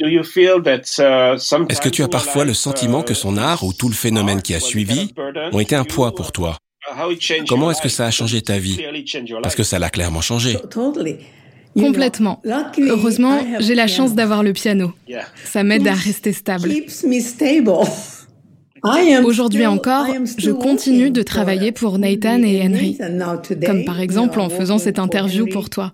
Est-ce 0.00 1.80
que 1.80 1.88
tu 1.88 2.02
as 2.02 2.08
parfois 2.08 2.44
le 2.44 2.54
sentiment 2.54 3.02
que 3.02 3.14
son 3.14 3.36
art 3.36 3.62
ou 3.62 3.72
tout 3.72 3.88
le 3.88 3.94
phénomène 3.94 4.40
qui 4.40 4.54
a 4.54 4.60
suivi 4.60 5.12
ont 5.52 5.60
été 5.60 5.74
un 5.74 5.84
poids 5.84 6.14
pour 6.14 6.32
toi? 6.32 6.56
Comment 7.48 7.70
est-ce 7.70 7.82
que 7.82 7.88
ça 7.88 8.06
a 8.06 8.10
changé 8.10 8.42
ta 8.42 8.58
vie? 8.58 8.80
Parce 9.42 9.54
que 9.54 9.62
ça 9.62 9.78
l'a 9.78 9.90
clairement 9.90 10.20
changé. 10.20 10.56
Complètement. 11.74 12.42
Heureusement, 12.78 13.38
j'ai 13.60 13.74
la 13.74 13.86
chance 13.86 14.14
d'avoir 14.14 14.42
le 14.42 14.52
piano. 14.52 14.92
Ça 15.44 15.62
m'aide 15.62 15.86
à 15.86 15.94
rester 15.94 16.32
stable. 16.32 16.70
Aujourd'hui 19.24 19.66
encore, 19.66 20.06
je 20.36 20.50
continue 20.50 21.10
de 21.10 21.22
travailler 21.22 21.70
pour 21.70 21.98
Nathan 21.98 22.42
et 22.42 22.62
Henry, 22.62 22.98
comme 23.64 23.84
par 23.84 24.00
exemple 24.00 24.40
en 24.40 24.48
faisant 24.48 24.78
cette 24.78 24.98
interview 24.98 25.46
pour 25.46 25.70
toi. 25.70 25.92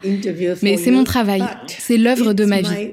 Mais 0.62 0.76
c'est 0.78 0.90
mon 0.90 1.04
travail, 1.04 1.42
c'est 1.66 1.98
l'œuvre 1.98 2.32
de 2.32 2.44
ma 2.44 2.62
vie. 2.62 2.92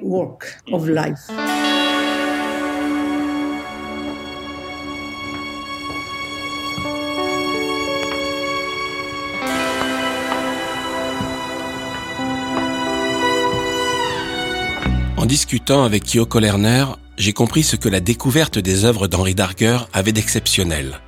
En 15.18 15.26
discutant 15.26 15.84
avec 15.84 16.04
Kyoko 16.04 16.40
Lerner, 16.40 16.86
j'ai 17.18 17.34
compris 17.34 17.64
ce 17.64 17.76
que 17.76 17.90
la 17.90 18.00
découverte 18.00 18.60
des 18.60 18.86
œuvres 18.86 19.08
d'Henri 19.08 19.36
Darger 19.36 19.80
avait 19.94 20.12
d'exceptionnel. 20.12 21.00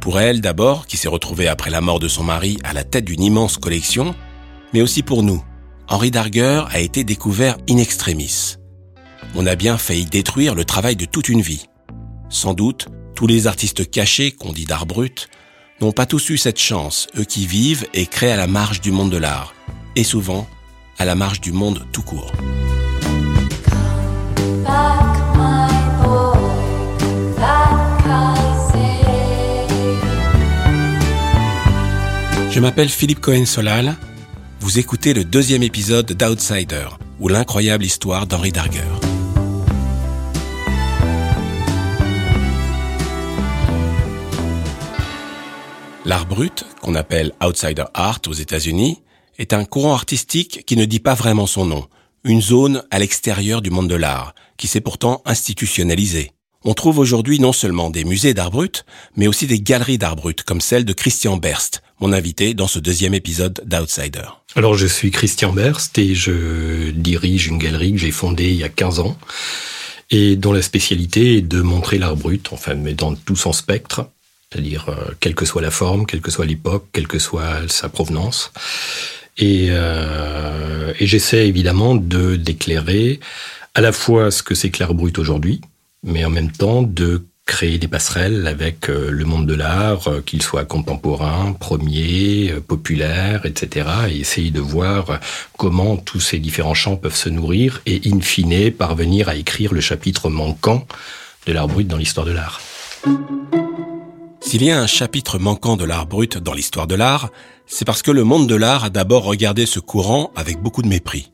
Pour 0.00 0.18
elle 0.18 0.40
d'abord, 0.40 0.86
qui 0.86 0.96
s'est 0.96 1.08
retrouvée 1.08 1.48
après 1.48 1.70
la 1.70 1.80
mort 1.80 2.00
de 2.00 2.08
son 2.08 2.24
mari 2.24 2.58
à 2.64 2.72
la 2.72 2.84
tête 2.84 3.04
d'une 3.04 3.22
immense 3.22 3.58
collection, 3.58 4.14
mais 4.72 4.82
aussi 4.82 5.02
pour 5.02 5.22
nous. 5.22 5.44
Henri 5.88 6.10
Darger 6.10 6.64
a 6.70 6.80
été 6.80 7.04
découvert 7.04 7.56
in 7.68 7.76
extremis. 7.76 8.56
On 9.34 9.46
a 9.46 9.54
bien 9.54 9.78
failli 9.78 10.06
détruire 10.06 10.54
le 10.54 10.64
travail 10.64 10.96
de 10.96 11.04
toute 11.04 11.28
une 11.28 11.42
vie. 11.42 11.66
Sans 12.30 12.54
doute, 12.54 12.88
tous 13.14 13.26
les 13.26 13.46
artistes 13.46 13.88
cachés 13.90 14.32
qu'on 14.32 14.52
dit 14.52 14.64
d'art 14.64 14.86
brut 14.86 15.28
n'ont 15.80 15.92
pas 15.92 16.06
tous 16.06 16.30
eu 16.30 16.38
cette 16.38 16.58
chance, 16.58 17.08
eux 17.18 17.24
qui 17.24 17.46
vivent 17.46 17.86
et 17.92 18.06
créent 18.06 18.32
à 18.32 18.36
la 18.36 18.46
marge 18.46 18.80
du 18.80 18.90
monde 18.90 19.10
de 19.10 19.18
l'art, 19.18 19.54
et 19.96 20.04
souvent 20.04 20.48
à 20.98 21.04
la 21.04 21.14
marge 21.14 21.40
du 21.40 21.52
monde 21.52 21.86
tout 21.92 22.02
court. 22.02 22.32
Je 32.52 32.60
m'appelle 32.60 32.90
Philippe 32.90 33.20
Cohen-Solal. 33.20 33.96
Vous 34.60 34.78
écoutez 34.78 35.14
le 35.14 35.24
deuxième 35.24 35.62
épisode 35.62 36.12
d'Outsider, 36.12 36.84
ou 37.18 37.28
l'incroyable 37.28 37.82
histoire 37.82 38.26
d'Henri 38.26 38.52
Darger. 38.52 38.80
L'art 46.04 46.26
brut, 46.26 46.66
qu'on 46.82 46.94
appelle 46.94 47.32
Outsider 47.42 47.86
Art 47.94 48.20
aux 48.26 48.34
États-Unis, 48.34 49.00
est 49.38 49.54
un 49.54 49.64
courant 49.64 49.94
artistique 49.94 50.66
qui 50.66 50.76
ne 50.76 50.84
dit 50.84 51.00
pas 51.00 51.14
vraiment 51.14 51.46
son 51.46 51.64
nom, 51.64 51.88
une 52.22 52.42
zone 52.42 52.84
à 52.90 52.98
l'extérieur 52.98 53.62
du 53.62 53.70
monde 53.70 53.88
de 53.88 53.94
l'art, 53.94 54.34
qui 54.58 54.66
s'est 54.66 54.82
pourtant 54.82 55.22
institutionnalisée. 55.24 56.32
On 56.64 56.74
trouve 56.74 56.98
aujourd'hui 56.98 57.40
non 57.40 57.52
seulement 57.52 57.88
des 57.88 58.04
musées 58.04 58.34
d'art 58.34 58.50
brut, 58.50 58.84
mais 59.16 59.26
aussi 59.26 59.46
des 59.46 59.60
galeries 59.60 59.98
d'art 59.98 60.16
brut, 60.16 60.42
comme 60.44 60.60
celle 60.60 60.84
de 60.84 60.92
Christian 60.92 61.38
Berst, 61.38 61.82
mon 62.02 62.12
invité 62.12 62.52
dans 62.52 62.66
ce 62.66 62.80
deuxième 62.80 63.14
épisode 63.14 63.62
d'Outsider. 63.64 64.24
Alors 64.56 64.74
je 64.74 64.88
suis 64.88 65.12
Christian 65.12 65.52
Berst 65.52 65.96
et 65.98 66.16
je 66.16 66.90
dirige 66.90 67.46
une 67.46 67.58
galerie 67.58 67.92
que 67.92 67.98
j'ai 67.98 68.10
fondée 68.10 68.50
il 68.50 68.56
y 68.56 68.64
a 68.64 68.68
15 68.68 68.98
ans 68.98 69.16
et 70.10 70.34
dont 70.34 70.52
la 70.52 70.62
spécialité 70.62 71.36
est 71.36 71.42
de 71.42 71.62
montrer 71.62 71.98
l'art 71.98 72.16
brut, 72.16 72.48
enfin, 72.50 72.74
mais 72.74 72.94
dans 72.94 73.14
tout 73.14 73.36
son 73.36 73.52
spectre, 73.52 74.08
c'est-à-dire 74.50 74.88
euh, 74.88 75.12
quelle 75.20 75.36
que 75.36 75.44
soit 75.44 75.62
la 75.62 75.70
forme, 75.70 76.04
quelle 76.04 76.20
que 76.20 76.32
soit 76.32 76.44
l'époque, 76.44 76.86
quelle 76.92 77.06
que 77.06 77.20
soit 77.20 77.68
sa 77.68 77.88
provenance. 77.88 78.52
Et, 79.38 79.68
euh, 79.70 80.92
et 80.98 81.06
j'essaie 81.06 81.46
évidemment 81.46 81.94
de 81.94 82.34
d'éclairer 82.34 83.20
à 83.76 83.80
la 83.80 83.92
fois 83.92 84.32
ce 84.32 84.42
que 84.42 84.56
c'est 84.56 84.70
que 84.70 84.82
l'art 84.82 84.94
brut 84.94 85.20
aujourd'hui, 85.20 85.60
mais 86.02 86.24
en 86.24 86.30
même 86.30 86.50
temps 86.50 86.82
de 86.82 87.24
créer 87.46 87.78
des 87.78 87.88
passerelles 87.88 88.46
avec 88.46 88.88
euh, 88.88 89.10
le 89.10 89.24
monde 89.24 89.46
de 89.46 89.54
l'art, 89.54 90.08
euh, 90.08 90.20
qu'il 90.24 90.42
soit 90.42 90.64
contemporain, 90.64 91.52
premier, 91.52 92.52
euh, 92.52 92.60
populaire, 92.60 93.46
etc. 93.46 93.88
Et 94.10 94.20
essayer 94.20 94.50
de 94.50 94.60
voir 94.60 95.18
comment 95.58 95.96
tous 95.96 96.20
ces 96.20 96.38
différents 96.38 96.74
champs 96.74 96.96
peuvent 96.96 97.16
se 97.16 97.28
nourrir 97.28 97.82
et, 97.86 98.00
in 98.06 98.20
fine, 98.20 98.70
parvenir 98.70 99.28
à 99.28 99.34
écrire 99.34 99.74
le 99.74 99.80
chapitre 99.80 100.30
manquant 100.30 100.86
de 101.46 101.52
l'art 101.52 101.68
brut 101.68 101.88
dans 101.88 101.96
l'histoire 101.96 102.26
de 102.26 102.32
l'art. 102.32 102.60
S'il 104.40 104.62
y 104.62 104.70
a 104.70 104.80
un 104.80 104.86
chapitre 104.86 105.38
manquant 105.38 105.76
de 105.76 105.84
l'art 105.84 106.06
brut 106.06 106.38
dans 106.38 106.52
l'histoire 106.52 106.86
de 106.86 106.94
l'art, 106.94 107.30
c'est 107.66 107.84
parce 107.84 108.02
que 108.02 108.10
le 108.10 108.22
monde 108.22 108.48
de 108.48 108.54
l'art 108.54 108.84
a 108.84 108.90
d'abord 108.90 109.24
regardé 109.24 109.66
ce 109.66 109.80
courant 109.80 110.30
avec 110.36 110.60
beaucoup 110.60 110.82
de 110.82 110.88
mépris. 110.88 111.30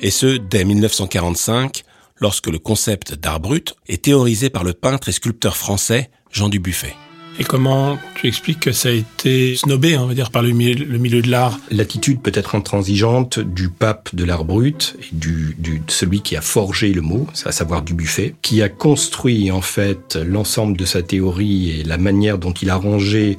Et 0.00 0.10
ce, 0.10 0.36
dès 0.36 0.64
1945, 0.64 1.84
lorsque 2.20 2.46
le 2.46 2.58
concept 2.58 3.14
d'art 3.14 3.40
brut 3.40 3.74
est 3.88 4.04
théorisé 4.04 4.50
par 4.50 4.64
le 4.64 4.72
peintre 4.72 5.08
et 5.08 5.12
sculpteur 5.12 5.56
français 5.56 6.10
Jean 6.30 6.48
Dubuffet. 6.48 6.94
Et 7.38 7.44
comment 7.44 7.98
tu 8.16 8.26
expliques 8.28 8.60
que 8.60 8.72
ça 8.72 8.90
a 8.90 8.92
été 8.92 9.56
snobé, 9.56 9.96
on 9.96 10.06
va 10.06 10.14
dire, 10.14 10.30
par 10.30 10.42
le 10.42 10.50
milieu, 10.50 10.84
le 10.84 10.98
milieu 10.98 11.22
de 11.22 11.30
l'art? 11.30 11.58
L'attitude 11.70 12.20
peut-être 12.20 12.54
intransigeante 12.54 13.38
du 13.38 13.70
pape 13.70 14.14
de 14.14 14.24
l'art 14.24 14.44
brut, 14.44 14.96
et 15.00 15.14
du, 15.14 15.56
du, 15.58 15.80
celui 15.88 16.20
qui 16.20 16.36
a 16.36 16.42
forgé 16.42 16.92
le 16.92 17.00
mot, 17.00 17.26
à 17.46 17.52
savoir 17.52 17.80
Dubuffet, 17.80 18.34
qui 18.42 18.60
a 18.62 18.68
construit 18.68 19.50
en 19.50 19.62
fait 19.62 20.16
l'ensemble 20.16 20.76
de 20.76 20.84
sa 20.84 21.02
théorie 21.02 21.80
et 21.80 21.82
la 21.82 21.96
manière 21.96 22.36
dont 22.36 22.52
il 22.52 22.68
a 22.68 22.76
rangé 22.76 23.38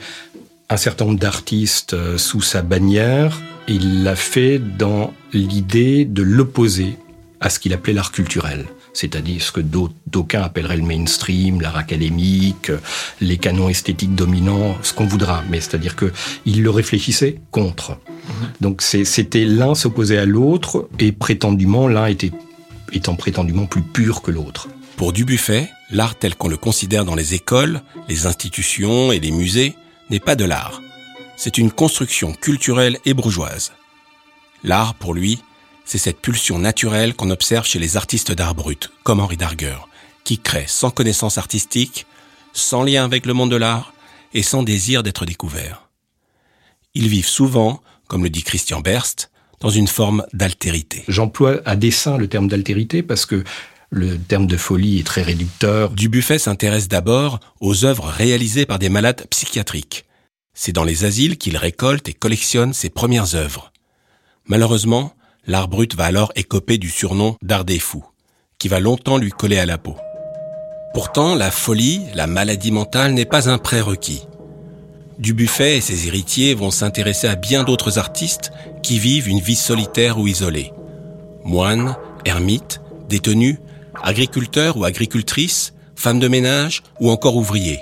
un 0.69 0.77
certain 0.77 1.05
nombre 1.05 1.19
d'artistes 1.19 1.93
euh, 1.93 2.17
sous 2.17 2.41
sa 2.41 2.61
bannière, 2.61 3.39
il 3.67 4.03
l'a 4.03 4.15
fait 4.15 4.57
dans 4.57 5.13
l'idée 5.33 6.05
de 6.05 6.23
l'opposer 6.23 6.97
à 7.41 7.49
ce 7.49 7.59
qu'il 7.59 7.73
appelait 7.73 7.93
l'art 7.93 8.11
culturel 8.11 8.67
c'est-à-dire 8.93 9.41
ce 9.41 9.51
que 9.51 9.61
d'aucuns 9.61 10.41
appelleraient 10.41 10.77
le 10.77 10.83
mainstream, 10.83 11.61
l'art 11.61 11.77
académique, 11.77 12.71
les 13.19 13.37
canons 13.37 13.69
esthétiques 13.69 14.15
dominants, 14.15 14.77
ce 14.83 14.93
qu'on 14.93 15.05
voudra. 15.05 15.43
Mais 15.49 15.61
c'est-à-dire 15.61 15.95
que 15.95 16.11
il 16.45 16.63
le 16.63 16.69
réfléchissait 16.69 17.39
contre. 17.51 17.97
Donc 18.59 18.81
c'était 18.81 19.45
l'un 19.45 19.75
s'opposait 19.75 20.17
à 20.17 20.25
l'autre 20.25 20.87
et 20.99 21.11
prétendument 21.11 21.87
l'un 21.87 22.07
était 22.07 22.31
étant 22.93 23.15
prétendument 23.15 23.65
plus 23.65 23.81
pur 23.81 24.21
que 24.21 24.31
l'autre. 24.31 24.67
Pour 24.97 25.13
Dubuffet, 25.13 25.69
l'art 25.89 26.15
tel 26.15 26.35
qu'on 26.35 26.49
le 26.49 26.57
considère 26.57 27.05
dans 27.05 27.15
les 27.15 27.33
écoles, 27.33 27.81
les 28.07 28.27
institutions 28.27 29.11
et 29.11 29.19
les 29.19 29.31
musées 29.31 29.75
n'est 30.09 30.19
pas 30.19 30.35
de 30.35 30.45
l'art. 30.45 30.81
C'est 31.37 31.57
une 31.57 31.71
construction 31.71 32.33
culturelle 32.33 32.97
et 33.05 33.13
bourgeoise. 33.13 33.71
L'art, 34.63 34.93
pour 34.93 35.15
lui, 35.15 35.39
c'est 35.85 35.97
cette 35.97 36.21
pulsion 36.21 36.59
naturelle 36.59 37.15
qu'on 37.15 37.29
observe 37.29 37.65
chez 37.65 37.79
les 37.79 37.97
artistes 37.97 38.31
d'art 38.31 38.55
brut, 38.55 38.91
comme 39.03 39.19
Henri 39.19 39.37
Darger, 39.37 39.77
qui 40.23 40.37
créent 40.37 40.67
sans 40.67 40.91
connaissance 40.91 41.37
artistique, 41.37 42.05
sans 42.53 42.83
lien 42.83 43.03
avec 43.03 43.25
le 43.25 43.33
monde 43.33 43.51
de 43.51 43.55
l'art 43.55 43.93
et 44.33 44.43
sans 44.43 44.63
désir 44.63 45.03
d'être 45.03 45.25
découverts. 45.25 45.89
Ils 46.93 47.07
vivent 47.07 47.27
souvent, 47.27 47.81
comme 48.07 48.23
le 48.23 48.29
dit 48.29 48.43
Christian 48.43 48.81
Berst, 48.81 49.31
dans 49.59 49.69
une 49.69 49.87
forme 49.87 50.25
d'altérité. 50.33 51.03
J'emploie 51.07 51.61
à 51.65 51.75
dessein 51.75 52.17
le 52.17 52.27
terme 52.27 52.47
d'altérité 52.47 53.03
parce 53.03 53.25
que 53.25 53.43
le 53.89 54.17
terme 54.17 54.47
de 54.47 54.57
folie 54.57 54.99
est 54.99 55.05
très 55.05 55.21
réducteur. 55.21 55.91
Dubuffet 55.91 56.39
s'intéresse 56.39 56.87
d'abord 56.87 57.39
aux 57.59 57.85
œuvres 57.85 58.07
réalisées 58.07 58.65
par 58.65 58.79
des 58.79 58.89
malades 58.89 59.27
psychiatriques. 59.29 60.05
C'est 60.53 60.71
dans 60.71 60.83
les 60.83 61.05
asiles 61.05 61.37
qu'il 61.37 61.57
récolte 61.57 62.09
et 62.09 62.13
collectionne 62.13 62.73
ses 62.73 62.89
premières 62.89 63.35
œuvres. 63.35 63.71
Malheureusement, 64.45 65.13
l'art 65.47 65.67
brut 65.67 65.95
va 65.95 66.05
alors 66.05 66.31
écoper 66.35 66.77
du 66.77 66.89
surnom 66.89 67.35
d'art 67.41 67.65
des 67.65 67.79
fous, 67.79 68.05
qui 68.57 68.67
va 68.67 68.79
longtemps 68.79 69.17
lui 69.17 69.31
coller 69.31 69.57
à 69.57 69.65
la 69.65 69.77
peau. 69.77 69.95
Pourtant, 70.93 71.35
la 71.35 71.51
folie, 71.51 72.01
la 72.13 72.27
maladie 72.27 72.71
mentale 72.71 73.13
n'est 73.13 73.25
pas 73.25 73.49
un 73.49 73.57
prérequis. 73.57 74.27
Dubuffet 75.19 75.77
et 75.77 75.81
ses 75.81 76.07
héritiers 76.07 76.53
vont 76.53 76.71
s'intéresser 76.71 77.27
à 77.27 77.35
bien 77.35 77.63
d'autres 77.63 77.97
artistes 77.97 78.51
qui 78.83 78.99
vivent 78.99 79.29
une 79.29 79.39
vie 79.39 79.55
solitaire 79.55 80.19
ou 80.19 80.27
isolée. 80.27 80.73
Moines, 81.43 81.95
ermites, 82.25 82.81
détenus, 83.07 83.57
agriculteurs 84.01 84.77
ou 84.77 84.83
agricultrices, 84.83 85.73
femmes 85.95 86.19
de 86.19 86.27
ménage 86.27 86.83
ou 86.99 87.09
encore 87.09 87.35
ouvriers. 87.35 87.79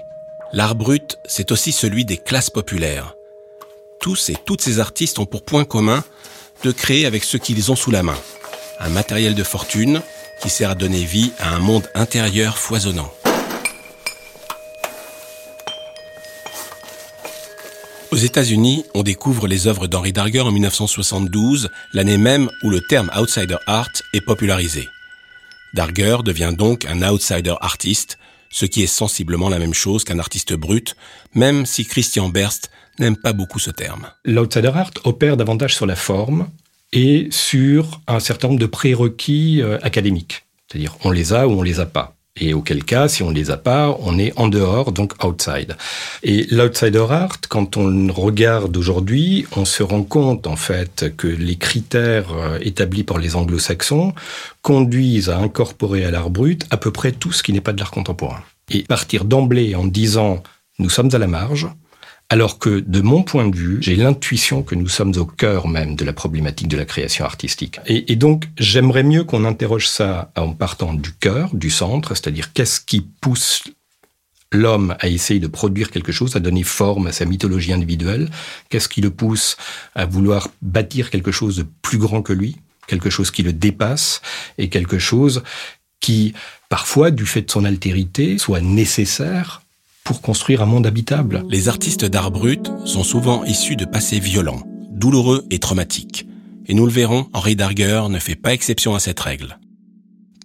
L'art 0.53 0.75
brut, 0.75 1.17
c'est 1.25 1.51
aussi 1.51 1.71
celui 1.71 2.05
des 2.05 2.17
classes 2.17 2.49
populaires. 2.49 3.15
Tous 3.99 4.29
et 4.29 4.35
toutes 4.45 4.61
ces 4.61 4.79
artistes 4.79 5.19
ont 5.19 5.25
pour 5.25 5.43
point 5.43 5.65
commun 5.65 6.03
de 6.63 6.71
créer 6.71 7.05
avec 7.05 7.23
ce 7.23 7.37
qu'ils 7.37 7.71
ont 7.71 7.75
sous 7.75 7.91
la 7.91 8.03
main. 8.03 8.17
Un 8.79 8.89
matériel 8.89 9.35
de 9.35 9.43
fortune 9.43 10.01
qui 10.41 10.49
sert 10.49 10.69
à 10.69 10.75
donner 10.75 11.03
vie 11.03 11.31
à 11.39 11.53
un 11.53 11.59
monde 11.59 11.89
intérieur 11.95 12.57
foisonnant. 12.57 13.11
Aux 18.11 18.17
États-Unis, 18.17 18.85
on 18.95 19.03
découvre 19.03 19.47
les 19.47 19.67
œuvres 19.67 19.87
d'Henri 19.87 20.11
Darger 20.11 20.41
en 20.41 20.51
1972, 20.51 21.69
l'année 21.93 22.17
même 22.17 22.49
où 22.63 22.69
le 22.69 22.81
terme 22.81 23.11
outsider 23.15 23.57
art 23.67 23.91
est 24.13 24.21
popularisé. 24.21 24.87
Darger 25.73 26.17
devient 26.25 26.53
donc 26.57 26.85
un 26.85 27.07
outsider 27.07 27.53
artiste, 27.61 28.17
ce 28.49 28.65
qui 28.65 28.81
est 28.81 28.87
sensiblement 28.87 29.49
la 29.49 29.59
même 29.59 29.75
chose 29.75 30.03
qu'un 30.03 30.17
artiste 30.17 30.53
brut, 30.53 30.95
même 31.35 31.67
si 31.67 31.85
Christian 31.85 32.29
Berst 32.29 32.71
n'aime 32.99 33.17
pas 33.17 33.33
beaucoup 33.33 33.59
ce 33.59 33.71
terme. 33.71 34.07
L'outsider 34.25 34.71
art 34.73 34.91
opère 35.03 35.37
davantage 35.37 35.75
sur 35.75 35.85
la 35.85 35.95
forme 35.95 36.47
et 36.93 37.27
sur 37.31 38.01
un 38.07 38.19
certain 38.19 38.49
nombre 38.49 38.59
de 38.59 38.65
prérequis 38.65 39.61
euh, 39.61 39.77
académiques. 39.81 40.45
C'est-à-dire, 40.67 40.95
on 41.03 41.11
les 41.11 41.33
a 41.33 41.47
ou 41.47 41.51
on 41.51 41.61
les 41.61 41.79
a 41.79 41.85
pas. 41.85 42.15
Et 42.41 42.53
auquel 42.53 42.83
cas, 42.83 43.07
si 43.07 43.21
on 43.21 43.31
les 43.31 43.51
a 43.51 43.57
pas, 43.57 43.97
on 43.99 44.17
est 44.17 44.31
en 44.37 44.47
dehors, 44.47 44.91
donc 44.91 45.13
outside. 45.23 45.75
Et 46.23 46.45
l'outsider 46.51 47.05
art, 47.09 47.37
quand 47.49 47.75
on 47.75 48.11
regarde 48.13 48.77
aujourd'hui, 48.77 49.45
on 49.55 49.65
se 49.65 49.83
rend 49.83 50.03
compte 50.03 50.47
en 50.47 50.55
fait 50.55 51.13
que 51.17 51.27
les 51.27 51.57
critères 51.57 52.31
euh, 52.33 52.59
établis 52.61 53.03
par 53.03 53.17
les 53.17 53.35
anglo-saxons 53.35 54.13
conduisent 54.61 55.29
à 55.29 55.37
incorporer 55.37 56.05
à 56.05 56.11
l'art 56.11 56.29
brut 56.29 56.65
à 56.69 56.77
peu 56.77 56.91
près 56.91 57.11
tout 57.11 57.31
ce 57.31 57.43
qui 57.43 57.51
n'est 57.51 57.61
pas 57.61 57.73
de 57.73 57.79
l'art 57.79 57.91
contemporain. 57.91 58.41
Et 58.69 58.83
partir 58.83 59.25
d'emblée 59.25 59.75
en 59.75 59.85
disant 59.85 60.43
nous 60.77 60.89
sommes 60.89 61.09
à 61.13 61.17
la 61.17 61.27
marge, 61.27 61.67
alors 62.29 62.59
que, 62.59 62.79
de 62.79 63.01
mon 63.01 63.23
point 63.23 63.47
de 63.47 63.55
vue, 63.55 63.79
j'ai 63.81 63.95
l'intuition 63.95 64.61
que 64.61 64.75
nous 64.75 64.87
sommes 64.87 65.13
au 65.17 65.25
cœur 65.25 65.67
même 65.67 65.95
de 65.95 66.05
la 66.05 66.13
problématique 66.13 66.67
de 66.67 66.77
la 66.77 66.85
création 66.85 67.25
artistique. 67.25 67.79
Et, 67.87 68.15
donc, 68.15 68.47
j'aimerais 68.57 69.01
mieux 69.01 69.23
qu'on 69.23 69.45
interroge 69.45 69.87
ça 69.87 70.31
en 70.35 70.53
partant 70.53 70.93
du 70.93 71.11
cœur, 71.11 71.49
du 71.55 71.71
centre, 71.71 72.13
c'est-à-dire 72.13 72.53
qu'est-ce 72.53 72.81
qui 72.81 73.01
pousse 73.01 73.63
l'homme 74.51 74.95
à 74.99 75.07
essayer 75.07 75.39
de 75.39 75.47
produire 75.47 75.89
quelque 75.89 76.11
chose, 76.11 76.35
à 76.35 76.39
donner 76.39 76.63
forme 76.63 77.07
à 77.07 77.11
sa 77.11 77.25
mythologie 77.25 77.73
individuelle? 77.73 78.29
Qu'est-ce 78.69 78.89
qui 78.89 79.01
le 79.01 79.09
pousse 79.09 79.57
à 79.95 80.05
vouloir 80.05 80.49
bâtir 80.61 81.09
quelque 81.09 81.31
chose 81.31 81.55
de 81.55 81.65
plus 81.81 81.97
grand 81.97 82.21
que 82.21 82.33
lui 82.33 82.57
Quelque 82.85 83.09
chose 83.09 83.31
qui 83.31 83.41
le 83.41 83.53
dépasse 83.53 84.21
et 84.59 84.69
quelque 84.69 84.99
chose 84.99 85.43
qui, 85.99 86.33
parfois, 86.69 87.09
du 87.09 87.25
fait 87.25 87.41
de 87.41 87.51
son 87.51 87.65
altérité, 87.65 88.37
soit 88.37 88.61
nécessaire 88.61 89.63
construire 90.13 90.61
un 90.61 90.65
monde 90.65 90.87
habitable. 90.87 91.43
Les 91.49 91.69
artistes 91.69 92.05
d'art 92.05 92.31
brut 92.31 92.71
sont 92.85 93.03
souvent 93.03 93.43
issus 93.43 93.75
de 93.75 93.85
passés 93.85 94.19
violents, 94.19 94.63
douloureux 94.89 95.45
et 95.51 95.59
traumatiques. 95.59 96.27
Et 96.65 96.73
nous 96.73 96.85
le 96.85 96.91
verrons, 96.91 97.27
Henri 97.33 97.55
Darger 97.55 98.03
ne 98.09 98.19
fait 98.19 98.35
pas 98.35 98.53
exception 98.53 98.95
à 98.95 98.99
cette 98.99 99.19
règle. 99.19 99.59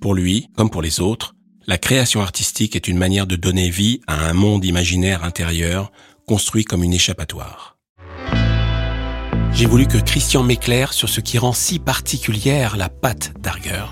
Pour 0.01 0.15
lui, 0.15 0.49
comme 0.57 0.71
pour 0.71 0.83
les 0.83 1.01
autres, 1.01 1.35
la 1.67 1.79
création 1.79 2.21
artistique 2.21 2.77
est 2.77 2.89
une 2.89 2.99
manière 2.99 3.27
de 3.27 3.37
donner 3.37 3.71
vie 3.71 4.01
à 4.07 4.29
un 4.29 4.35
monde 4.35 4.65
imaginaire 4.65 5.25
intérieur 5.25 5.91
construit 6.27 6.65
comme 6.65 6.85
une 6.85 6.93
échappatoire. 6.93 7.79
J'ai 9.53 9.67
voulu 9.67 9.87
que 9.87 9.99
Christian 9.99 10.43
m'éclaire 10.43 10.93
sur 10.93 11.09
ce 11.09 11.21
qui 11.21 11.39
rend 11.39 11.53
si 11.53 11.79
particulière 11.79 12.77
la 12.77 12.89
patte 12.89 13.33
Darger. 13.41 13.85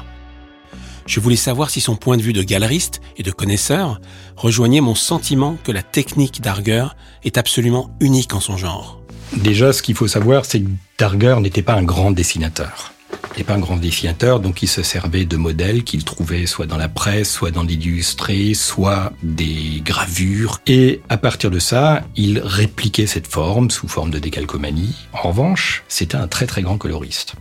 Je 1.07 1.21
voulais 1.21 1.37
savoir 1.37 1.71
si 1.71 1.81
son 1.81 1.97
point 1.97 2.17
de 2.17 2.23
vue 2.23 2.33
de 2.33 2.43
galeriste 2.43 3.01
et 3.17 3.23
de 3.23 3.31
connaisseur 3.31 4.01
rejoignait 4.37 4.81
mon 4.81 4.95
sentiment 4.95 5.57
que 5.65 5.73
la 5.73 5.83
technique 5.83 6.41
d'Arger 6.41 6.87
est 7.25 7.39
absolument 7.39 7.95
unique 8.01 8.35
en 8.35 8.41
son 8.41 8.57
genre. 8.57 9.03
Déjà, 9.37 9.73
ce 9.73 9.83
qu'il 9.83 9.95
faut 9.95 10.09
savoir, 10.09 10.45
c'est 10.45 10.61
que 10.61 10.69
Darger 10.99 11.37
n'était 11.41 11.63
pas 11.63 11.75
un 11.75 11.83
grand 11.83 12.11
dessinateur. 12.11 12.93
Il 13.13 13.29
n'était 13.31 13.45
pas 13.45 13.55
un 13.55 13.61
grand 13.61 13.79
dessinateur, 13.79 14.41
donc 14.41 14.63
il 14.63 14.69
se 14.69 14.83
servait 14.83 15.25
de 15.25 15.37
modèles 15.37 15.85
qu'il 15.85 16.05
trouvait 16.05 16.45
soit 16.45 16.67
dans 16.67 16.77
la 16.77 16.89
presse, 16.89 17.31
soit 17.31 17.51
dans 17.51 17.63
l'illustré, 17.63 18.53
soit 18.53 19.13
des 19.23 19.81
gravures. 19.83 20.61
Et 20.67 21.01
à 21.09 21.17
partir 21.17 21.51
de 21.51 21.59
ça, 21.59 22.03
il 22.15 22.41
répliquait 22.41 23.07
cette 23.07 23.27
forme 23.27 23.71
sous 23.71 23.89
forme 23.89 24.11
de 24.11 24.19
décalcomanie. 24.19 24.95
En 25.15 25.29
revanche, 25.29 25.83
c'était 25.89 26.17
un 26.17 26.29
très 26.29 26.47
très 26.47 26.61
grand 26.63 26.77
coloriste. 26.77 27.35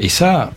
Et 0.00 0.08
ça, 0.08 0.52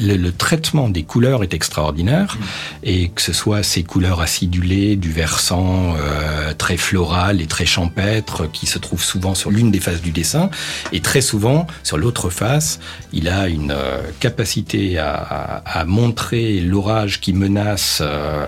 le, 0.00 0.30
traitement 0.30 0.88
des 0.88 1.02
couleurs 1.02 1.42
est 1.42 1.54
extraordinaire. 1.54 2.36
Mm. 2.38 2.44
Et 2.84 3.08
que 3.08 3.22
ce 3.22 3.32
soit 3.32 3.62
ces 3.62 3.82
couleurs 3.82 4.20
acidulées 4.20 4.96
du 4.96 5.10
versant 5.10 5.94
euh, 5.98 6.52
très 6.54 6.76
floral 6.76 7.40
et 7.40 7.46
très 7.46 7.66
champêtre 7.66 8.50
qui 8.50 8.66
se 8.66 8.78
trouve 8.78 9.02
souvent 9.02 9.34
sur 9.34 9.50
l'une 9.50 9.70
des 9.70 9.80
faces 9.80 10.02
du 10.02 10.10
dessin, 10.10 10.50
et 10.92 11.00
très 11.00 11.20
souvent 11.20 11.66
sur 11.82 11.98
l'autre 11.98 12.30
face, 12.30 12.80
il 13.12 13.28
a 13.28 13.48
une 13.48 13.72
euh, 13.72 14.02
capacité 14.20 14.98
à, 14.98 15.62
montrer 15.86 16.60
l'orage 16.60 17.20
qui 17.20 17.32
menace. 17.32 17.98
Euh, 18.00 18.46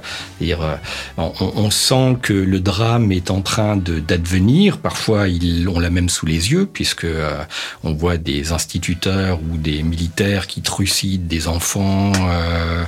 on, 1.17 1.33
on, 1.39 1.71
sent 1.71 2.17
que 2.23 2.33
le 2.33 2.61
drame 2.61 3.12
est 3.12 3.31
en 3.31 3.43
train 3.43 3.77
d'advenir. 3.77 4.79
Parfois, 4.79 5.29
il, 5.29 5.69
on 5.69 5.79
l'a 5.79 5.91
même 5.91 6.09
sous 6.09 6.27
les 6.27 6.51
yeux, 6.53 6.67
puisque 6.67 7.06
on 7.85 7.93
voit 7.93 8.17
des 8.17 8.53
instituteurs 8.53 9.41
ou 9.41 9.56
des 9.56 9.83
militaires 9.83 10.47
qui 10.47 10.62
des 11.19 11.49
enfants. 11.49 12.12
Euh, 12.20 12.85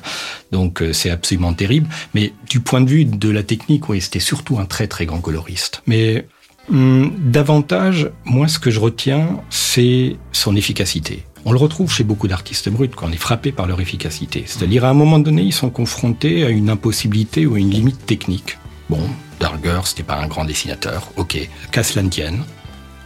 donc 0.53 0.83
euh, 0.83 0.93
c'est 0.93 1.11
absolument 1.11 1.53
terrible. 1.53 1.89
Mais 2.15 2.33
du 2.49 2.61
point 2.61 2.81
de 2.81 2.89
vue 2.89 3.05
de 3.05 3.31
la 3.31 3.43
technique, 3.43 3.89
oui, 3.89 4.01
c'était 4.01 4.21
surtout 4.21 4.59
un 4.59 4.67
très 4.67 4.87
très 4.87 5.07
grand 5.07 5.21
coloriste. 5.21 5.83
Mais 5.87 6.27
hum, 6.71 7.13
davantage, 7.19 8.11
moi, 8.25 8.49
ce 8.49 8.59
que 8.59 8.71
je 8.71 8.81
retiens, 8.81 9.41
c'est 9.51 10.17
son 10.33 10.57
efficacité. 10.57 11.25
On 11.45 11.53
le 11.53 11.59
retrouve 11.59 11.91
chez 11.91 12.05
beaucoup 12.05 12.29
d'artistes 12.29 12.69
bruts 12.69 12.91
quand 12.95 13.09
on 13.09 13.13
est 13.13 13.17
frappé 13.17 13.51
par 13.51 13.67
leur 13.67 13.81
efficacité. 13.81 14.45
C'est-à-dire, 14.47 14.85
à 14.85 14.91
un 14.91 14.95
moment 14.95 15.19
donné, 15.19 15.43
ils 15.43 15.55
sont 15.55 15.71
confrontés 15.71 16.45
à 16.45 16.51
une 16.51 16.69
impossibilité 16.69 17.47
ou 17.47 17.55
à 17.55 17.59
une 17.59 17.71
limite 17.71 18.05
technique. 18.05 18.59
Bon, 18.91 19.01
Darger, 19.39 19.81
c'était 19.85 20.03
pas 20.03 20.17
un 20.17 20.27
grand 20.27 20.45
dessinateur, 20.45 21.11
ok. 21.17 21.49
Qu'à 21.71 21.83
cela 21.83 22.07
tienne, 22.09 22.45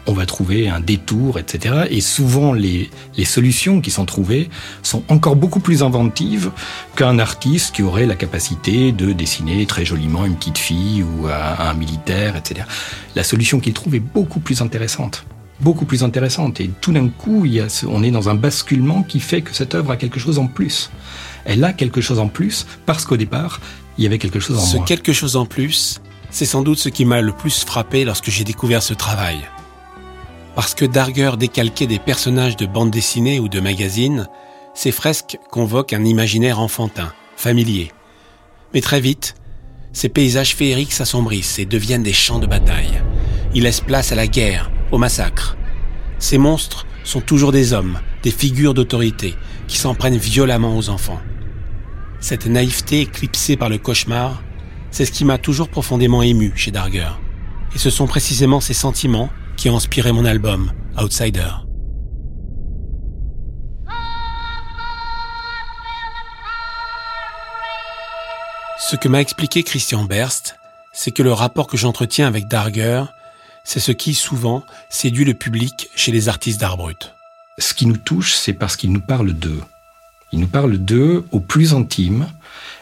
on 0.07 0.13
va 0.13 0.27
trouver 0.27 0.69
un 0.69 0.81
détour, 0.81 1.39
etc. 1.39 1.87
Et 1.91 2.01
souvent, 2.01 2.53
les, 2.53 2.91
les 3.17 3.25
solutions 3.25 3.81
qui 3.81 3.91
sont 3.91 4.05
trouvées 4.05 4.51
sont 4.83 5.03
encore 5.09 5.37
beaucoup 5.37 5.61
plus 5.61 5.83
inventives 5.83 6.51
qu'un 6.97 7.19
artiste 7.19 7.75
qui 7.75 7.83
aurait 7.83 8.07
la 8.07 8.17
capacité 8.17 8.93
de 8.93 9.13
dessiner 9.13 9.67
très 9.67 9.85
joliment 9.85 10.25
une 10.25 10.37
petite 10.37 10.59
fille 10.59 11.03
ou 11.03 11.27
un, 11.27 11.75
militaire, 11.75 12.37
etc. 12.37 12.67
La 13.15 13.25
solution 13.25 13.61
qu'il 13.61 13.73
trouve 13.73 13.95
est 13.95 14.01
beaucoup 14.01 14.41
plus 14.41 14.63
intéressante 14.63 15.25
beaucoup 15.61 15.85
plus 15.85 16.03
intéressante. 16.03 16.61
Et 16.61 16.69
tout 16.81 16.93
d'un 16.93 17.09
coup, 17.09 17.45
il 17.45 17.55
y 17.55 17.61
a 17.61 17.69
on 17.89 18.03
est 18.03 18.11
dans 18.11 18.29
un 18.29 18.35
basculement 18.35 19.03
qui 19.03 19.21
fait 19.21 19.41
que 19.41 19.55
cette 19.55 19.75
œuvre 19.75 19.93
a 19.93 19.97
quelque 19.97 20.19
chose 20.19 20.39
en 20.39 20.49
plus. 20.49 20.91
Elle 21.45 21.63
a 21.65 21.73
quelque 21.73 22.01
chose 22.01 22.19
en 22.19 22.29
plus 22.29 22.67
parce 22.87 23.07
qu'au 23.07 23.17
départ, 23.17 23.61
il 23.97 24.05
y 24.05 24.07
avait 24.07 24.19
quelque 24.19 24.41
chose 24.41 24.59
en 24.59 24.61
ce 24.61 24.79
Ce 24.79 24.83
quelque 24.83 25.13
chose 25.13 25.37
en 25.37 25.47
plus, 25.47 26.01
c'est 26.31 26.45
sans 26.45 26.63
doute 26.63 26.79
ce 26.79 26.89
qui 26.89 27.05
m'a 27.05 27.21
le 27.21 27.33
plus 27.33 27.65
frappé 27.65 28.05
lorsque 28.05 28.31
j'ai 28.31 28.45
découvert 28.45 28.83
ce 28.83 28.95
travail. 28.95 29.39
Parce 30.55 30.75
que 30.75 30.85
Darger 30.85 31.33
décalquait 31.37 31.87
des 31.87 31.99
personnages 31.99 32.57
de 32.57 32.67
bande 32.67 32.91
dessinée 32.91 33.41
ou 33.41 33.49
de 33.49 33.61
magazines, 33.61 34.29
ces 34.73 34.93
fresques 34.93 35.39
convoquent 35.51 35.93
un 35.93 36.05
imaginaire 36.05 36.61
enfantin, 36.61 37.13
familier. 37.37 37.93
Mais 38.73 38.81
très 38.81 39.01
vite, 39.01 39.35
ces 39.93 40.09
paysages 40.09 40.55
féeriques 40.55 40.93
s'assombrissent 40.93 41.59
et 41.59 41.67
deviennent 41.67 42.03
des 42.03 42.13
champs 42.13 42.39
de 42.39 42.47
bataille. 42.47 43.03
Ils 43.55 43.65
laissent 43.65 43.81
place 43.81 44.13
à 44.13 44.17
la 44.17 44.27
guerre, 44.27 44.71
au 44.93 44.99
massacre. 44.99 45.57
Ces 46.19 46.39
monstres 46.39 46.87
sont 47.03 47.21
toujours 47.21 47.53
des 47.53 47.73
hommes, 47.73 47.99
des 48.23 48.31
figures 48.31 48.75
d'autorité, 48.75 49.35
qui 49.67 49.79
s'en 49.79 49.95
prennent 49.95 50.17
violemment 50.17 50.77
aux 50.77 50.89
enfants. 50.89 51.21
Cette 52.21 52.47
naïveté 52.47 53.03
éclipsée 53.03 53.57
par 53.57 53.69
le 53.69 53.79
cauchemar, 53.79 54.43
c'est 54.91 55.05
ce 55.05 55.13
qui 55.13 55.25
m'a 55.25 55.39
toujours 55.39 55.69
profondément 55.69 56.23
ému 56.23 56.53
chez 56.55 56.71
Darger. 56.71 57.11
Et 57.75 57.79
ce 57.79 57.91
sont 57.91 58.07
précisément 58.07 58.61
ces 58.61 58.75
sentiments 58.75 59.31
qui 59.57 59.69
a 59.69 59.73
inspiré 59.73 60.13
mon 60.13 60.25
album, 60.25 60.73
Outsider. 60.99 61.51
Ce 68.79 68.97
que 68.97 69.09
m'a 69.09 69.21
expliqué 69.21 69.63
Christian 69.63 70.05
Berst, 70.05 70.57
c'est 70.93 71.11
que 71.11 71.23
le 71.23 71.33
rapport 71.33 71.67
que 71.67 71.77
j'entretiens 71.77 72.27
avec 72.27 72.49
Darger, 72.49 73.05
c'est 73.65 73.81
ce 73.81 73.93
qui, 73.93 74.15
souvent, 74.15 74.63
séduit 74.91 75.25
le 75.25 75.35
public 75.35 75.89
chez 75.97 76.13
les 76.13 76.29
artistes 76.29 76.61
d'art 76.61 76.77
brut. 76.77 77.15
Ce 77.59 77.75
qui 77.75 77.87
nous 77.87 77.97
touche, 77.97 78.35
c'est 78.35 78.53
parce 78.53 78.77
qu'il 78.77 78.93
nous 78.93 79.01
parle 79.01 79.33
d'eux. 79.33 79.63
Il 80.33 80.41
nous 80.41 80.49
parle 80.49 80.77
d'eux 80.77 81.25
au 81.33 81.41
plus 81.41 81.73
intime, 81.73 82.29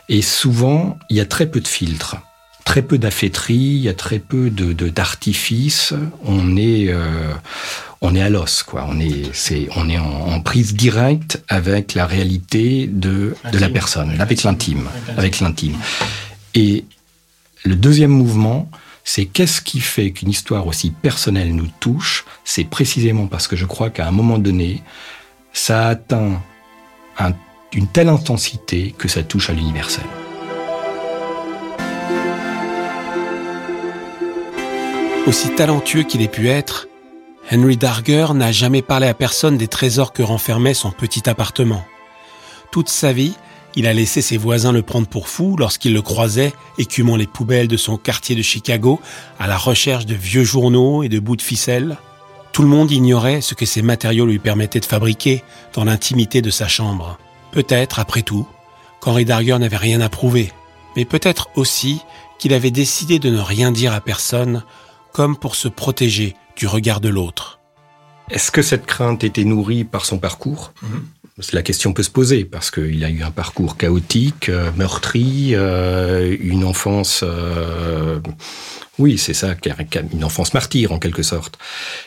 et 0.09 0.23
souvent, 0.23 0.99
il 1.09 1.17
y 1.17 1.21
a 1.21 1.27
très 1.27 1.47
peu 1.47 1.61
de 1.61 1.69
filtres 1.69 2.17
très 2.65 2.83
peu 2.83 2.99
d'afféterie, 2.99 3.55
il 3.55 3.83
y 3.83 3.89
a 3.89 3.95
très 3.95 4.19
peu 4.19 4.51
de 4.51 4.73
d'artifice. 4.89 5.95
On 6.25 6.57
est 6.57 6.89
euh, 6.89 7.33
on 8.01 8.15
est 8.15 8.23
à 8.23 8.29
l'os, 8.29 8.63
quoi. 8.63 8.87
On 8.89 8.99
est 8.99 9.31
c'est 9.33 9.69
on 9.77 9.89
est 9.89 9.99
en, 9.99 10.41
prise 10.41 10.75
directe 10.75 11.43
avec 11.49 11.95
la 11.95 12.07
réalité 12.07 12.87
de 12.87 13.37
de 13.53 13.59
la 13.59 13.69
personne, 13.69 14.21
avec 14.21 14.43
l'intime, 14.43 14.89
avec 15.17 15.41
l'intime. 15.41 15.77
Et 16.55 16.85
le 17.65 17.77
deuxième 17.77 18.11
mouvement, 18.11 18.71
c'est 19.05 19.27
qu'est-ce 19.27 19.61
qui 19.61 19.81
fait 19.81 20.13
qu'une 20.13 20.31
histoire 20.31 20.67
aussi 20.67 20.91
personnelle 20.91 21.55
nous 21.55 21.69
touche? 21.81 22.25
C'est 22.45 22.65
précisément 22.65 23.27
parce 23.27 23.47
que 23.49 23.57
je 23.57 23.67
crois 23.67 23.91
qu'à 23.91 24.07
un 24.07 24.13
moment 24.13 24.39
donné, 24.39 24.83
ça 25.53 25.89
atteint 25.89 26.41
une 27.73 27.87
telle 27.87 28.09
intensité 28.09 28.95
que 28.97 29.09
ça 29.09 29.23
touche 29.23 29.51
à 29.51 29.53
l'universel. 29.53 30.05
Aussi 35.27 35.55
talentueux 35.55 36.03
qu'il 36.03 36.21
ait 36.21 36.29
pu 36.29 36.49
être, 36.49 36.89
Henry 37.53 37.77
Darger 37.77 38.27
n'a 38.35 38.51
jamais 38.51 38.83
parlé 38.83 39.07
à 39.07 39.15
personne 39.15 39.57
des 39.57 39.69
trésors 39.69 40.13
que 40.13 40.23
renfermait 40.23 40.75
son 40.75 40.91
petit 40.91 41.29
appartement. 41.29 41.85
Toute 42.73 42.89
sa 42.89 43.13
vie, 43.13 43.35
Il 43.75 43.87
a 43.87 43.95
laissé 43.95 44.21
ses 44.21 44.37
voisins 44.37 44.73
le 44.73 44.83
prendre 44.83 45.07
pour 45.07 45.29
fou 45.29 45.57
lorsqu'il 45.57 45.95
le 45.95 46.03
croisait 46.03 46.53
écumant 46.77 47.17
les 47.17 47.27
poubelles 47.27 47.69
de 47.69 47.79
son 47.79 47.97
quartier 47.97 48.37
de 48.37 48.43
Chicago 48.43 49.01
à 49.39 49.47
la 49.47 49.57
recherche 49.57 50.05
de 50.05 50.15
vieux 50.15 50.45
journaux 50.45 51.03
et 51.03 51.09
de 51.09 51.19
bouts 51.19 51.37
de 51.37 51.43
ficelle. 51.43 51.97
Tout 52.53 52.63
le 52.63 52.69
monde 52.69 52.91
ignorait 52.91 53.41
ce 53.41 53.55
que 53.55 53.65
ces 53.65 53.81
matériaux 53.81 54.27
lui 54.27 54.39
permettaient 54.39 54.81
de 54.81 54.85
fabriquer 54.85 55.43
dans 55.73 55.85
l'intimité 55.85 56.43
de 56.43 56.51
sa 56.51 56.69
chambre. 56.69 57.19
Peut-être, 57.51 57.99
après 57.99 58.23
tout, 58.23 58.47
qu'Henri 59.01 59.25
Darger 59.25 59.59
n'avait 59.59 59.77
rien 59.79 60.03
à 60.03 60.11
prouver, 60.11 60.53
mais 60.95 61.07
peut-être 61.07 61.49
aussi 61.57 62.01
qu'il 62.39 62.53
avait 62.53 62.71
décidé 62.71 63.19
de 63.19 63.31
ne 63.31 63.41
rien 63.41 63.73
dire 63.73 63.95
à 63.95 64.03
personne, 64.03 64.65
comme 65.13 65.37
pour 65.37 65.55
se 65.57 65.69
protéger 65.69 66.35
du 66.57 66.67
regard 66.67 67.01
de 67.01 67.09
l'autre. 67.09 67.61
Est-ce 68.31 68.51
que 68.51 68.63
cette 68.63 68.87
crainte 68.87 69.25
était 69.25 69.45
nourrie 69.45 69.85
par 69.85 70.07
son 70.07 70.19
parcours? 70.19 70.73
Mhm. 70.83 71.07
La 71.53 71.63
question 71.63 71.93
peut 71.93 72.03
se 72.03 72.11
poser 72.11 72.45
parce 72.45 72.71
qu'il 72.71 73.03
a 73.05 73.11
eu 73.11 73.23
un 73.23 73.31
parcours 73.31 73.77
chaotique, 73.77 74.49
euh, 74.49 74.71
meurtri, 74.77 75.55
euh, 75.55 76.37
une 76.41 76.65
enfance, 76.65 77.21
euh, 77.23 78.21
oui, 78.99 79.19
c'est 79.19 79.35
ça, 79.35 79.55
une 80.13 80.25
enfance 80.25 80.55
martyre 80.55 80.93
en 80.93 80.99
quelque 80.99 81.23
sorte. 81.23 81.59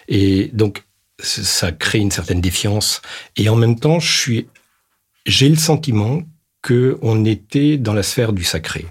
Et 0.07 0.51
donc 0.53 0.83
ça 1.19 1.71
crée 1.71 1.99
une 1.99 2.11
certaine 2.11 2.41
défiance. 2.41 3.01
Et 3.35 3.49
en 3.49 3.55
même 3.55 3.79
temps, 3.79 3.99
je 3.99 4.15
suis, 4.15 4.47
j'ai 5.25 5.49
le 5.49 5.55
sentiment 5.55 6.21
que 6.61 6.97
on 7.01 7.25
était 7.25 7.77
dans 7.77 7.93
la 7.93 8.03
sphère 8.03 8.31
du 8.31 8.43
sacré. 8.43 8.85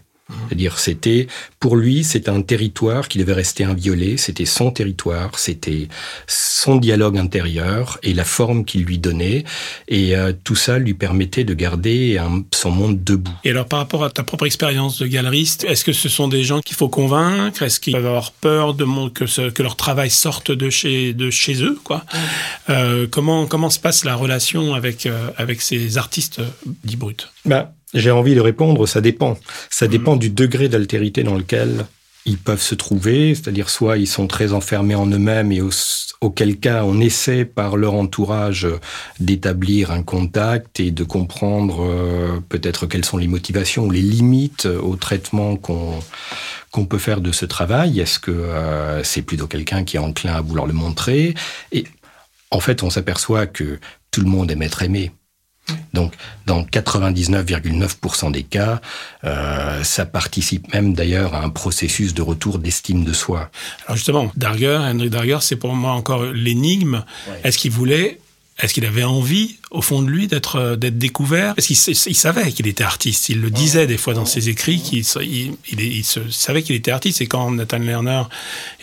C'est-à-dire, 0.49 0.79
c'était 0.79 1.27
pour 1.61 1.77
lui, 1.77 2.03
c'était 2.03 2.31
un 2.31 2.41
territoire 2.41 3.09
qui 3.09 3.19
devait 3.19 3.35
rester 3.35 3.65
inviolé. 3.65 4.17
C'était 4.17 4.47
son 4.47 4.71
territoire, 4.71 5.39
c'était 5.39 5.89
son 6.27 6.77
dialogue 6.77 7.19
intérieur 7.19 7.99
et 8.03 8.15
la 8.15 8.25
forme 8.25 8.65
qu'il 8.65 8.85
lui 8.85 8.99
donnait. 8.99 9.45
Et 9.89 10.17
euh, 10.17 10.33
tout 10.45 10.57
ça 10.57 10.79
lui 10.79 10.95
permettait 10.95 11.45
de 11.45 11.53
garder 11.53 12.19
son 12.53 12.71
monde 12.71 13.05
debout. 13.05 13.35
Et 13.45 13.51
alors, 13.51 13.67
par 13.67 13.81
rapport 13.81 14.05
à 14.05 14.11
ta 14.11 14.23
propre 14.23 14.47
expérience 14.47 14.99
de 14.99 15.07
galeriste, 15.07 15.65
est-ce 15.65 15.85
que 15.85 15.93
ce 15.93 16.09
sont 16.09 16.29
des 16.29 16.43
gens 16.43 16.61
qu'il 16.61 16.77
faut 16.77 16.89
convaincre? 16.89 17.63
Est-ce 17.63 17.81
qu'ils 17.81 17.93
peuvent 17.93 18.07
avoir 18.07 18.33
peur 18.33 18.75
de 18.75 18.85
que, 19.11 19.51
que 19.51 19.63
leur 19.63 19.77
travail 19.77 20.11
sorte 20.11 20.51
de 20.51 20.71
chez, 20.71 21.13
de 21.13 21.31
chez 21.31 21.63
eux 21.63 21.79
quoi? 21.85 22.05
Euh, 22.71 23.07
comment, 23.11 23.47
comment 23.47 23.71
se 23.71 23.79
passe 23.79 24.05
la 24.05 24.15
relation 24.15 24.75
avec, 24.75 25.07
euh, 25.07 25.31
avec 25.37 25.61
ces 25.61 25.99
artistes 25.99 26.41
dits 26.85 26.97
bruts? 26.97 27.17
Bah, 27.45 27.73
j'ai 27.95 28.11
envie 28.11 28.35
de 28.35 28.41
répondre, 28.41 28.87
ça 28.87 29.01
dépend. 29.01 29.39
Ça 29.71 29.87
dépend 29.87 30.17
du 30.17 30.31
degré 30.31 30.69
d'altérité 30.69 31.23
dans 31.23 31.37
lequel 31.37 31.87
ils 32.27 32.39
peuvent 32.39 32.63
se 32.63 32.75
trouver, 32.75 33.35
c'est-à-dire 33.35 33.69
soit 33.69 33.99
ils 33.99 34.07
sont 34.07 34.27
très 34.27 34.53
enfermés 34.53 34.95
en 34.95 35.07
eux-mêmes 35.07 35.53
et 35.53 35.61
auquel 36.21 36.57
cas 36.57 36.85
on 36.85 37.01
essaie 37.01 37.45
par 37.45 37.77
leur 37.77 37.95
entourage 37.95 38.67
d'établir 39.21 39.91
un 39.91 40.03
contact 40.03 40.81
et 40.81 40.91
de 40.91 41.05
comprendre 41.05 41.83
euh, 41.83 42.41
peut-être 42.49 42.87
quelles 42.87 43.05
sont 43.05 43.19
les 43.19 43.27
motivations 43.27 43.85
ou 43.85 43.91
les 43.91 44.01
limites 44.01 44.67
au 44.67 44.97
traitement 44.97 45.57
qu'on 45.57 45.99
qu'on 46.71 46.87
peut 46.87 46.99
faire 46.99 47.21
de 47.21 47.31
ce 47.31 47.47
travail. 47.47 48.01
Est-ce 48.01 48.19
que 48.19 48.33
euh, 48.33 49.05
c'est 49.05 49.23
plutôt 49.23 49.47
quelqu'un 49.47 49.85
qui 49.85 49.97
est 49.97 50.01
enclin 50.01 50.35
à 50.35 50.41
vouloir 50.41 50.67
le 50.67 50.73
montrer? 50.73 51.35
Et 51.71 51.85
en 52.51 52.59
fait, 52.59 52.83
on 52.83 52.91
s'aperçoit 52.91 53.47
que 53.47 53.79
tout 54.11 54.21
le 54.23 54.27
monde 54.27 54.51
est 54.51 54.57
maître 54.57 54.83
aimé. 54.83 55.13
Donc, 55.93 56.13
dans 56.47 56.63
99,9% 56.63 58.33
des 58.33 58.43
cas, 58.43 58.81
euh, 59.25 59.83
ça 59.83 60.05
participe 60.05 60.73
même 60.75 60.95
d'ailleurs 60.95 61.35
à 61.35 61.43
un 61.43 61.49
processus 61.49 62.15
de 62.15 62.23
retour 62.23 62.59
d'estime 62.59 63.05
de 63.05 63.13
soi. 63.13 63.51
Alors 63.87 63.97
justement, 63.97 64.31
Darger, 64.37 64.79
Henry 64.81 65.09
Darger, 65.09 65.39
c'est 65.41 65.57
pour 65.57 65.75
moi 65.75 65.93
encore 65.93 66.25
l'énigme. 66.25 67.05
Est-ce 67.45 67.59
qu'il 67.59 67.71
voulait 67.71 68.19
est-ce 68.61 68.73
qu'il 68.73 68.87
avait 68.87 69.03
envie, 69.03 69.57
au 69.73 69.83
fond 69.83 70.01
de 70.01 70.09
lui, 70.09 70.29
d'être 70.29 70.57
euh, 70.57 70.77
d'être 70.77 70.97
découvert? 70.97 71.57
Parce 71.57 71.67
qu'il 71.67 71.77
il 71.77 72.15
savait 72.15 72.53
qu'il 72.53 72.69
était 72.69 72.85
artiste. 72.85 73.29
Il 73.29 73.41
le 73.41 73.51
disait 73.51 73.89
des 73.89 73.97
fois 73.97 74.15
dans 74.15 74.27
ses 74.27 74.49
écrits 74.49 74.81
qu'il 74.81 75.05
il, 75.23 75.57
il, 75.73 76.05
savait 76.05 76.63
qu'il 76.63 76.77
était 76.77 76.93
artiste. 76.93 77.21
Et 77.21 77.27
quand 77.27 77.51
Nathan 77.51 77.79
Lerner 77.79 78.23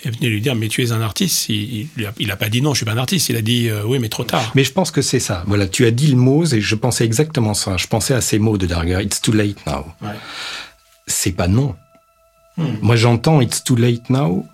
est 0.03 0.09
venu 0.09 0.29
lui 0.29 0.41
dire 0.41 0.55
mais 0.55 0.67
tu 0.67 0.83
es 0.83 0.91
un 0.91 1.01
artiste, 1.01 1.47
il, 1.47 1.87
il 2.19 2.31
a, 2.31 2.35
pas 2.35 2.49
dit 2.49 2.61
non, 2.61 2.73
je 2.73 2.79
suis 2.79 2.85
pas 2.85 2.91
un 2.91 2.97
artiste. 2.97 3.29
Il 3.29 3.37
a 3.37 3.41
dit 3.41 3.69
euh, 3.69 3.83
oui, 3.85 3.99
mais 3.99 4.09
trop 4.09 4.25
tard. 4.25 4.51
Mais 4.55 4.65
je 4.65 4.73
pense 4.73 4.91
que 4.91 5.01
c'est 5.01 5.21
ça. 5.21 5.45
Voilà, 5.47 5.67
tu 5.67 5.85
as 5.85 5.91
dit 5.91 6.07
le 6.07 6.17
mot 6.17 6.45
et 6.45 6.59
je 6.59 6.75
pensais 6.75 7.05
exactement 7.05 7.53
ça. 7.53 7.77
Je 7.77 7.87
pensais 7.87 8.13
à 8.13 8.19
ces 8.19 8.39
mots 8.39 8.57
de 8.57 8.65
Darger. 8.65 9.01
It's 9.01 9.21
too 9.21 9.31
late 9.31 9.65
now. 9.65 9.85
Ouais. 10.01 10.15
C'est 11.07 11.31
pas 11.31 11.47
non. 11.47 11.75
Hmm. 12.57 12.75
Moi, 12.81 12.97
j'entends 12.97 13.39
It's 13.39 13.63
too 13.63 13.77
late 13.77 14.09
now. 14.09 14.45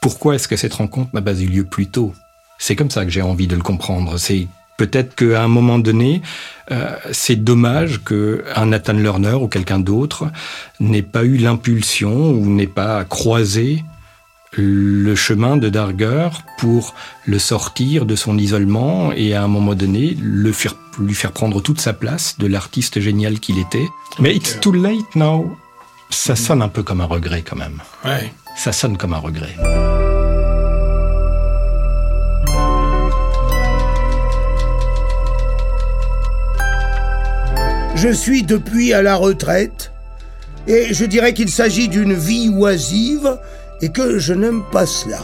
Pourquoi 0.00 0.36
est-ce 0.36 0.46
que 0.46 0.56
cette 0.56 0.74
rencontre 0.74 1.10
n'a 1.12 1.22
pas 1.22 1.34
eu 1.34 1.46
lieu 1.46 1.64
plus 1.64 1.88
tôt? 1.88 2.14
C'est 2.62 2.76
comme 2.76 2.92
ça 2.92 3.04
que 3.04 3.10
j'ai 3.10 3.22
envie 3.22 3.48
de 3.48 3.56
le 3.56 3.62
comprendre. 3.62 4.18
C'est 4.18 4.46
peut-être 4.76 5.16
qu'à 5.16 5.42
un 5.42 5.48
moment 5.48 5.80
donné, 5.80 6.22
euh, 6.70 6.94
c'est 7.10 7.42
dommage 7.42 8.02
qu'un 8.04 8.66
Nathan 8.66 8.92
Lerner 8.92 9.34
ou 9.34 9.48
quelqu'un 9.48 9.80
d'autre 9.80 10.30
n'ait 10.78 11.02
pas 11.02 11.24
eu 11.24 11.38
l'impulsion 11.38 12.30
ou 12.30 12.46
n'ait 12.46 12.68
pas 12.68 13.04
croisé 13.04 13.82
le 14.52 15.14
chemin 15.16 15.56
de 15.56 15.70
Darger 15.70 16.28
pour 16.58 16.94
le 17.26 17.40
sortir 17.40 18.06
de 18.06 18.14
son 18.14 18.38
isolement 18.38 19.10
et 19.12 19.34
à 19.34 19.42
un 19.42 19.48
moment 19.48 19.74
donné 19.74 20.16
le 20.22 20.52
faire, 20.52 20.76
lui 21.00 21.14
faire 21.14 21.32
prendre 21.32 21.60
toute 21.60 21.80
sa 21.80 21.92
place 21.92 22.38
de 22.38 22.46
l'artiste 22.46 23.00
génial 23.00 23.40
qu'il 23.40 23.58
était. 23.58 23.88
Mais 24.20 24.36
it's 24.36 24.60
too 24.60 24.70
late 24.70 25.16
now. 25.16 25.58
Ça 26.10 26.36
sonne 26.36 26.62
un 26.62 26.68
peu 26.68 26.84
comme 26.84 27.00
un 27.00 27.06
regret 27.06 27.42
quand 27.42 27.56
même. 27.56 27.80
Ouais. 28.04 28.32
Ça 28.56 28.70
sonne 28.70 28.96
comme 28.96 29.14
un 29.14 29.18
regret. 29.18 29.56
Je 38.02 38.08
suis 38.08 38.42
depuis 38.42 38.92
à 38.92 39.00
la 39.00 39.14
retraite 39.14 39.92
et 40.66 40.92
je 40.92 41.04
dirais 41.04 41.34
qu'il 41.34 41.48
s'agit 41.48 41.86
d'une 41.86 42.14
vie 42.14 42.48
oisive 42.48 43.38
et 43.80 43.92
que 43.92 44.18
je 44.18 44.34
n'aime 44.34 44.64
pas 44.72 44.86
cela. 44.86 45.20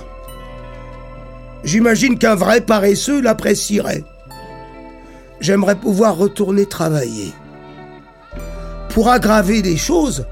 J'imagine 1.65 2.17
qu'un 2.17 2.37
vrai 2.37 2.61
paresseux 2.61 3.21
l'apprécierait. 3.21 4.05
J'aimerais 5.41 5.75
pouvoir 5.75 6.17
retourner 6.19 6.67
travailler. 6.67 7.33
Pour 8.91 9.09
aggraver 9.09 9.61
les 9.61 9.77
choses, 9.77 10.25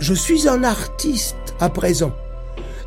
je 0.00 0.12
suis 0.12 0.48
un 0.48 0.64
artiste 0.64 1.36
à 1.60 1.68
présent. 1.68 2.12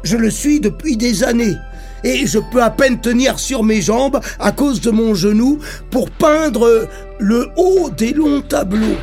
Je 0.04 0.18
le 0.18 0.30
suis 0.30 0.60
depuis 0.60 0.98
des 0.98 1.24
années 1.24 1.56
et 2.04 2.28
je 2.28 2.40
peux 2.40 2.62
à 2.62 2.70
peine 2.70 3.00
tenir 3.00 3.40
sur 3.40 3.64
mes 3.64 3.82
jambes 3.82 4.20
à 4.40 4.52
cause 4.52 4.82
de 4.82 4.92
mon 4.92 5.16
genou 5.16 5.60
pour 5.90 6.10
peindre 6.10 6.88
le 7.20 7.50
haut 7.58 7.90
des 7.90 8.14
longs 8.14 8.42
tableaux. 8.42 8.98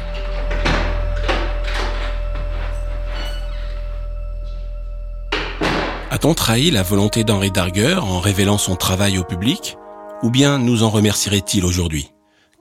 A-t-on 6.11 6.35
trahi 6.35 6.71
la 6.71 6.83
volonté 6.83 7.25
d'Henri 7.25 7.51
Darger 7.51 7.99
en 8.03 8.19
révélant 8.19 8.59
son 8.59 8.77
travail 8.77 9.17
au 9.17 9.25
public 9.25 9.79
Ou 10.23 10.31
bien 10.31 10.59
nous 10.59 10.83
en 10.83 10.91
remercierait-il 10.91 11.65
aujourd'hui? 11.65 12.13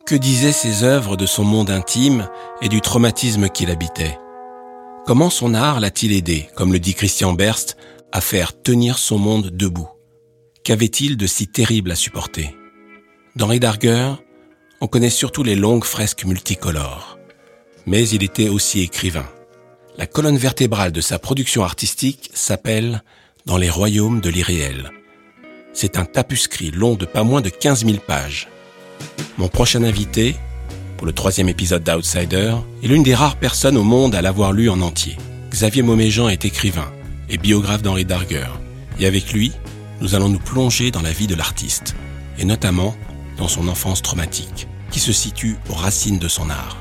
Que 0.06 0.16
disaient 0.16 0.52
ses 0.52 0.84
œuvres 0.84 1.18
de 1.18 1.26
son 1.26 1.44
monde 1.44 1.70
intime 1.70 2.30
et 2.62 2.70
du 2.70 2.80
traumatisme 2.80 3.50
qu'il 3.50 3.70
habitait? 3.70 4.18
Comment 5.06 5.30
son 5.30 5.56
art 5.56 5.80
l'a-t-il 5.80 6.14
aidé, 6.14 6.48
comme 6.56 6.72
le 6.72 6.80
dit 6.80 6.94
Christian 6.94 7.34
Berst, 7.34 7.76
à 8.12 8.22
faire 8.22 8.54
tenir 8.62 8.98
son 8.98 9.18
monde 9.18 9.50
debout? 9.52 9.90
Qu'avait-il 10.64 11.18
de 11.18 11.26
si 11.26 11.48
terrible 11.48 11.92
à 11.92 11.96
supporter? 11.96 12.56
D'Henri 13.36 13.60
Darger, 13.60 14.14
on 14.82 14.88
connaît 14.88 15.10
surtout 15.10 15.44
les 15.44 15.56
longues 15.56 15.86
fresques 15.86 16.26
multicolores. 16.26 17.18
Mais 17.86 18.08
il 18.10 18.24
était 18.24 18.50
aussi 18.50 18.82
écrivain. 18.82 19.26
La 19.98 20.06
colonne 20.06 20.38
vertébrale 20.38 20.92
de 20.92 21.02
sa 21.02 21.18
production 21.18 21.64
artistique 21.64 22.30
s'appelle 22.34 23.04
Dans 23.46 23.58
les 23.58 23.70
royaumes 23.70 24.22
de 24.22 24.30
l'irréel. 24.30 24.92
C'est 25.74 25.98
un 25.98 26.06
tapuscrit 26.06 26.72
long 26.72 26.96
de 26.96 27.06
pas 27.06 27.24
moins 27.24 27.42
de 27.42 27.50
15 27.50 27.86
000 27.86 27.98
pages. 28.06 28.48
Mon 29.38 29.48
prochain 29.48 29.84
invité, 29.84 30.36
pour 30.98 31.08
le 31.08 31.14
troisième 31.14 31.50
épisode 31.50 31.84
d'Outsider, 31.84 32.56
est 32.84 32.88
l'une 32.88 33.04
des 33.04 33.16
rares 33.16 33.38
personnes 33.38 33.78
au 33.78 33.84
monde 33.84 34.14
à 34.14 34.22
l'avoir 34.22 34.52
lu 34.52 34.70
en 34.70 34.82
entier. 34.82 35.18
Xavier 35.52 35.82
Mauméjean 35.82 36.30
est 36.30 36.46
écrivain 36.46 36.92
et 37.30 37.38
biographe 37.38 37.82
d'Henri 37.82 38.06
Darger. 38.06 38.48
Et 39.00 39.06
avec 39.06 39.32
lui, 39.32 39.54
nous 40.02 40.16
allons 40.16 40.30
nous 40.30 40.40
plonger 40.40 40.92
dans 40.92 41.02
la 41.02 41.12
vie 41.12 41.28
de 41.28 41.36
l'artiste, 41.36 41.96
et 42.38 42.46
notamment 42.46 42.96
dans 43.38 43.48
son 43.48 43.68
enfance 43.68 44.02
traumatique, 44.02 44.68
qui 44.92 45.00
se 45.00 45.12
situe 45.12 45.58
aux 45.70 45.74
racines 45.74 46.20
de 46.20 46.28
son 46.28 46.50
art. 46.50 46.78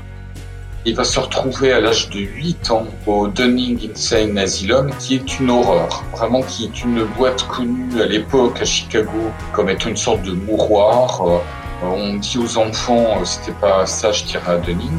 Il 0.85 0.95
va 0.95 1.03
se 1.03 1.19
retrouver 1.19 1.73
à 1.73 1.81
l'âge 1.81 2.09
de 2.09 2.19
8 2.19 2.71
ans 2.71 2.87
au 3.05 3.27
Dunning 3.27 3.91
Insane 3.91 4.37
Asylum, 4.37 4.91
qui 4.97 5.15
est 5.15 5.39
une 5.39 5.49
horreur, 5.49 6.03
vraiment 6.15 6.41
qui 6.41 6.65
est 6.65 6.83
une 6.83 7.03
boîte 7.03 7.45
connue 7.47 8.01
à 8.01 8.05
l'époque 8.05 8.61
à 8.61 8.65
Chicago 8.65 9.31
comme 9.51 9.69
étant 9.69 9.89
une 9.89 9.97
sorte 9.97 10.23
de 10.23 10.31
mouroir. 10.31 11.21
Euh, 11.27 11.39
on 11.83 12.15
dit 12.15 12.37
aux 12.37 12.57
enfants, 12.57 13.19
euh, 13.19 13.25
c'était 13.25 13.57
pas 13.59 13.85
ça, 13.85 14.13
je 14.13 14.23
tirais 14.23 14.53
à 14.53 14.57
Dunning. 14.57 14.89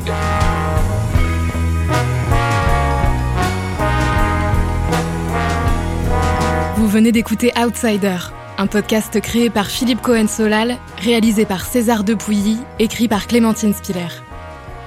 Vous 6.81 6.89
venez 6.89 7.13
d'écouter 7.13 7.53
Outsider, 7.63 8.17
un 8.57 8.67
podcast 8.67 9.21
créé 9.21 9.51
par 9.51 9.67
Philippe 9.67 10.01
Cohen-Solal, 10.01 10.79
réalisé 10.97 11.45
par 11.45 11.67
César 11.67 12.05
Depuilly, 12.05 12.57
écrit 12.79 13.07
par 13.07 13.27
Clémentine 13.27 13.75
Spiller. 13.75 14.09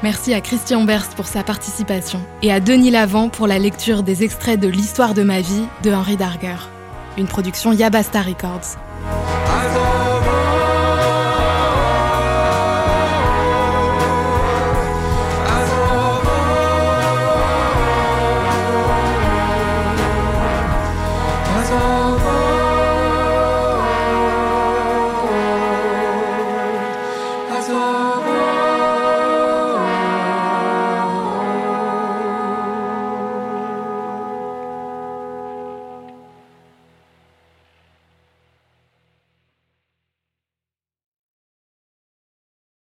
Merci 0.02 0.34
à 0.34 0.42
Christian 0.42 0.86
Berst 0.86 1.14
pour 1.14 1.28
sa 1.28 1.44
participation 1.44 2.20
et 2.42 2.52
à 2.52 2.60
Denis 2.60 2.90
Lavant 2.90 3.30
pour 3.30 3.46
la 3.46 3.60
lecture 3.60 4.02
des 4.02 4.24
extraits 4.24 4.60
de 4.60 4.68
L'histoire 4.68 5.14
de 5.14 5.22
ma 5.22 5.42
vie 5.42 5.66
de 5.84 5.92
Henri 5.92 6.18
Darger. 6.18 6.56
Une 7.20 7.28
production 7.28 7.72
Yabasta 7.72 8.24
Records. 8.24 8.76